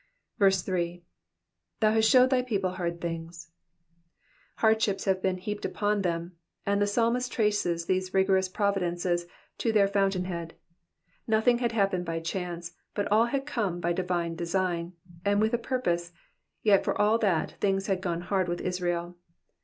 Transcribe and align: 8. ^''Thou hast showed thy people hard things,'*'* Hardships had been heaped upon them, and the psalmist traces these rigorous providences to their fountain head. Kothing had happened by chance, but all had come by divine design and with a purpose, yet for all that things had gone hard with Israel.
8. 0.41 0.45
^''Thou 0.51 1.01
hast 1.79 2.09
showed 2.09 2.31
thy 2.31 2.41
people 2.41 2.71
hard 2.71 2.99
things,'*'* 2.99 3.51
Hardships 4.55 5.05
had 5.05 5.21
been 5.21 5.37
heaped 5.37 5.63
upon 5.63 6.01
them, 6.01 6.37
and 6.65 6.81
the 6.81 6.87
psalmist 6.87 7.31
traces 7.31 7.85
these 7.85 8.11
rigorous 8.11 8.49
providences 8.49 9.27
to 9.59 9.71
their 9.71 9.87
fountain 9.87 10.25
head. 10.25 10.55
Kothing 11.29 11.59
had 11.59 11.73
happened 11.73 12.05
by 12.05 12.19
chance, 12.19 12.71
but 12.95 13.11
all 13.11 13.25
had 13.27 13.45
come 13.45 13.79
by 13.79 13.93
divine 13.93 14.35
design 14.35 14.93
and 15.23 15.39
with 15.39 15.53
a 15.53 15.59
purpose, 15.59 16.11
yet 16.63 16.83
for 16.83 16.99
all 16.99 17.19
that 17.19 17.51
things 17.59 17.85
had 17.85 18.01
gone 18.01 18.21
hard 18.21 18.47
with 18.47 18.59
Israel. 18.61 19.15